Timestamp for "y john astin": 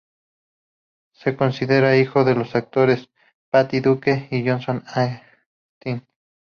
4.31-6.07